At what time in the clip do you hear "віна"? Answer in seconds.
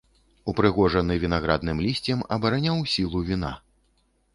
3.31-3.55